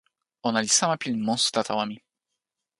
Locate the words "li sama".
0.65-0.95